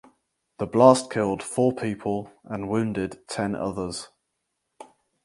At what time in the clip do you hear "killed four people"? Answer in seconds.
1.11-2.31